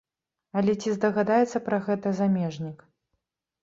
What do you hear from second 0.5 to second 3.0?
Але ці здагадаецца пра гэта замежнік?